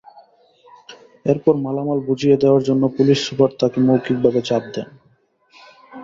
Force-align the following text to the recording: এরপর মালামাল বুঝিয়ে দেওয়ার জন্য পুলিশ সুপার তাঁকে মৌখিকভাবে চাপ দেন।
এরপর 1.25 1.53
মালামাল 1.65 1.99
বুঝিয়ে 2.07 2.35
দেওয়ার 2.37 2.61
জন্য 2.67 2.83
পুলিশ 2.97 3.19
সুপার 3.27 3.49
তাঁকে 3.59 3.79
মৌখিকভাবে 3.87 4.41
চাপ 4.47 4.63
দেন। 4.73 4.87